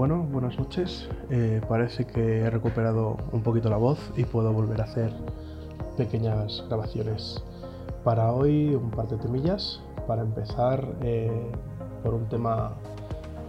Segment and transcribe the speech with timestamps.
[0.00, 1.06] Bueno, buenas noches.
[1.28, 5.12] Eh, parece que he recuperado un poquito la voz y puedo volver a hacer
[5.98, 7.44] pequeñas grabaciones.
[8.02, 9.82] Para hoy un par de temillas.
[10.06, 11.52] Para empezar, eh,
[12.02, 12.72] por un tema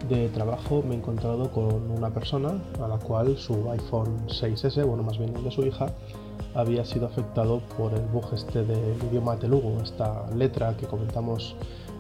[0.10, 5.04] de trabajo me he encontrado con una persona a la cual su iPhone 6S, bueno
[5.04, 5.86] más bien el de su hija,
[6.54, 11.56] había sido afectado por el bug este del idioma telugu, esta letra que comentamos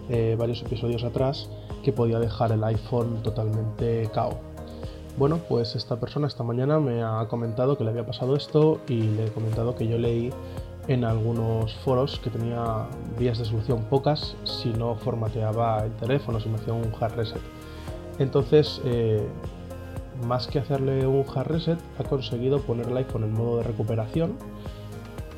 [0.10, 1.48] eh, varios episodios atrás,
[1.84, 4.40] que podía dejar el iPhone totalmente cao.
[5.18, 9.02] Bueno, pues esta persona esta mañana me ha comentado que le había pasado esto y
[9.02, 10.32] le he comentado que yo leí
[10.88, 12.88] en algunos foros que tenía
[13.20, 17.42] vías de solución pocas si no formateaba el teléfono, si me hacía un hard reset.
[18.20, 19.28] Entonces, eh,
[20.28, 24.38] más que hacerle un hard reset, ha conseguido poner el iPhone en modo de recuperación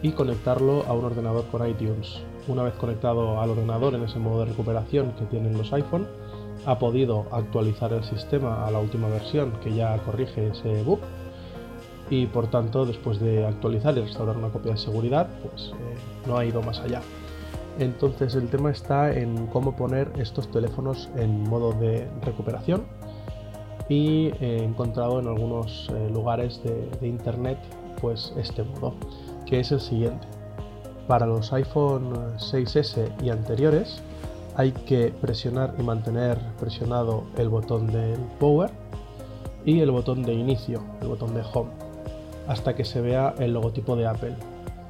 [0.02, 2.22] y conectarlo a un ordenador con iTunes.
[2.48, 6.08] Una vez conectado al ordenador en ese modo de recuperación que tienen los iPhone,
[6.66, 11.00] ha podido actualizar el sistema a la última versión que ya corrige ese bug
[12.10, 15.96] y por tanto después de actualizar y restaurar una copia de seguridad pues eh,
[16.28, 17.02] no ha ido más allá.
[17.80, 22.84] Entonces el tema está en cómo poner estos teléfonos en modo de recuperación
[23.90, 27.58] y he encontrado en algunos eh, lugares de, de internet
[28.00, 28.96] pues este modo
[29.46, 30.28] que es el siguiente.
[31.08, 34.02] Para los iPhone 6S y anteriores
[34.56, 38.72] hay que presionar y mantener presionado el botón del Power
[39.66, 41.72] y el botón de inicio, el botón de Home,
[42.48, 44.36] hasta que se vea el logotipo de Apple.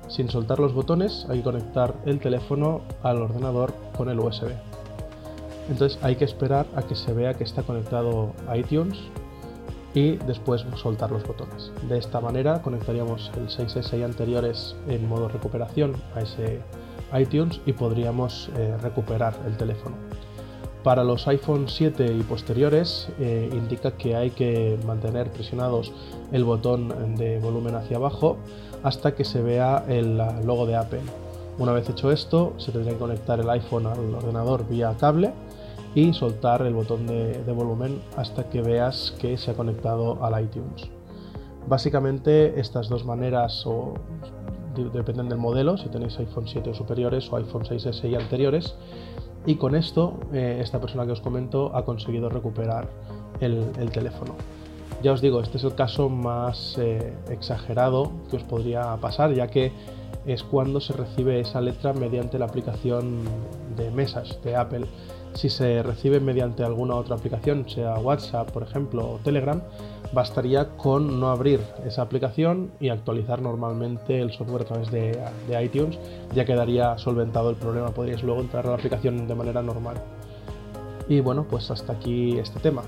[0.08, 4.52] Sin soltar los botones hay que conectar el teléfono al ordenador con el USB.
[5.70, 8.98] Entonces hay que esperar a que se vea que está conectado a iTunes
[9.94, 11.72] y después soltar los botones.
[11.88, 16.62] De esta manera conectaríamos el 6S y anteriores en modo recuperación a ese
[17.18, 19.96] iTunes y podríamos eh, recuperar el teléfono.
[20.84, 25.94] Para los iPhone 7 y posteriores eh, indica que hay que mantener presionados
[26.34, 28.38] el botón de volumen hacia abajo
[28.84, 31.02] hasta que se vea el logo de Apple.
[31.58, 35.32] Una vez hecho esto, se tendría que conectar el iPhone al ordenador vía cable
[35.96, 40.90] y soltar el botón de, volumen hasta que veas que se ha conectado al iTunes.
[41.68, 43.94] Básicamente estas dos maneras o
[44.74, 48.76] dependen del modelo, si tenéis iPhone 7 o superiores o iPhone 6S y anteriores.
[49.46, 52.88] Y con esto, eh, esta persona que os comento ha conseguido recuperar
[53.42, 54.36] el, teléfono.
[55.02, 59.48] Ya os digo, este es el caso más eh, exagerado que os podría pasar, ya
[59.48, 59.72] que
[60.26, 63.24] es cuando se recibe esa letra mediante la aplicación
[63.76, 64.86] de mesas de Apple.
[65.34, 69.62] Si se recibe mediante alguna otra aplicación, sea WhatsApp, por ejemplo, o Telegram,
[70.14, 75.64] bastaría con no abrir esa aplicación y actualizar normalmente el software a través de, de
[75.64, 75.98] iTunes,
[76.36, 77.90] ya quedaría solventado el problema.
[77.90, 79.98] Podríais luego entrar a la aplicación de manera normal.
[81.10, 82.84] Y bueno, pues hasta aquí este tema.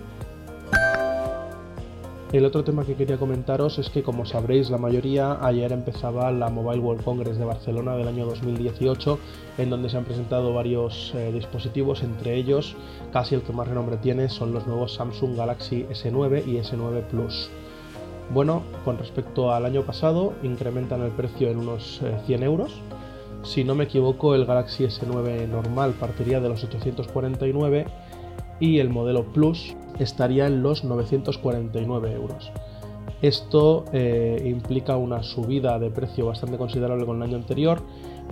[2.36, 6.50] El otro tema que quería comentaros es que, como sabréis la mayoría, ayer empezaba la
[6.50, 9.18] Mobile World Congress de Barcelona del año 2018,
[9.58, 12.76] en donde se han presentado varios eh, dispositivos, entre ellos,
[13.14, 17.50] casi el que más renombre tiene, son los nuevos Samsung Galaxy S9 y S9 Plus.
[18.34, 22.82] Bueno, con respecto al año pasado, incrementan el precio en unos 100 eh, euros.
[23.44, 27.86] Si no me equivoco, el Galaxy S9 normal partiría de los 849
[28.60, 32.52] y el modelo Plus estaría en los 949 euros.
[33.22, 37.82] Esto eh, implica una subida de precio bastante considerable con el año anterior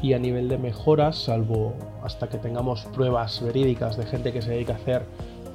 [0.01, 1.73] y a nivel de mejoras, salvo
[2.03, 5.03] hasta que tengamos pruebas verídicas de gente que se dedica a hacer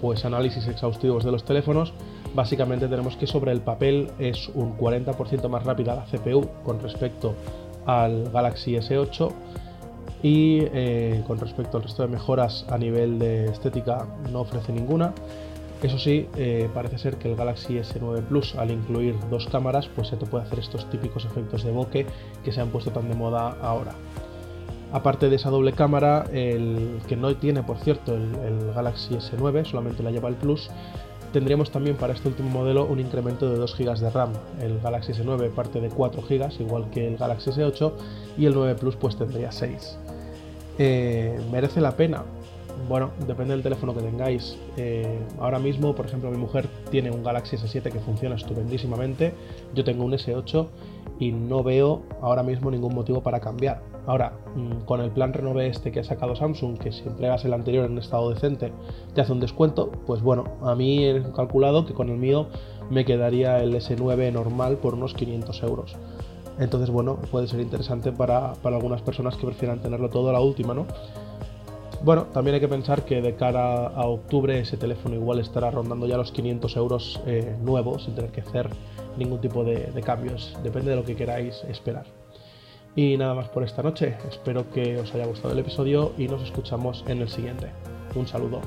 [0.00, 1.92] pues análisis exhaustivos de los teléfonos,
[2.34, 7.34] básicamente tenemos que sobre el papel es un 40% más rápida la CPU con respecto
[7.84, 9.32] al Galaxy S8
[10.22, 15.12] y eh, con respecto al resto de mejoras a nivel de estética no ofrece ninguna.
[15.82, 20.08] Eso sí, eh, parece ser que el Galaxy S9 Plus al incluir dos cámaras pues
[20.08, 22.06] se te puede hacer estos típicos efectos de bokeh
[22.44, 23.92] que se han puesto tan de moda ahora.
[24.92, 29.66] Aparte de esa doble cámara, el que no tiene por cierto el, el Galaxy S9,
[29.66, 30.68] solamente la lleva el Plus,
[31.32, 34.32] tendríamos también para este último modelo un incremento de 2 GB de RAM.
[34.60, 37.92] El Galaxy S9 parte de 4 GB, igual que el Galaxy S8,
[38.38, 39.98] y el 9 Plus pues tendría 6.
[40.78, 42.22] Eh, ¿Merece la pena?
[42.86, 44.56] Bueno, depende del teléfono que tengáis.
[44.76, 49.32] Eh, ahora mismo, por ejemplo, mi mujer tiene un Galaxy S7 que funciona estupendísimamente.
[49.74, 50.66] Yo tengo un S8
[51.18, 53.82] y no veo ahora mismo ningún motivo para cambiar.
[54.06, 57.52] Ahora, mm, con el plan renové este que ha sacado Samsung, que si entregas el
[57.52, 58.72] anterior en estado decente
[59.14, 62.46] te hace un descuento, pues bueno, a mí he calculado que con el mío
[62.90, 65.96] me quedaría el S9 normal por unos 500 euros.
[66.58, 70.74] Entonces, bueno, puede ser interesante para, algunas personas que prefieran tenerlo todo a la última,
[70.74, 70.86] ¿no?
[72.02, 76.06] Bueno, también hay que pensar que de cara a octubre ese teléfono igual estará rondando
[76.06, 78.70] ya los 500 euros eh, nuevos sin tener que hacer
[79.16, 80.56] ningún tipo de, de cambios.
[80.62, 82.06] Depende de lo que queráis esperar.
[82.94, 84.16] Y nada más por esta noche.
[84.28, 87.68] Espero que os haya gustado el episodio y nos escuchamos en el siguiente.
[88.14, 88.60] Un saludo.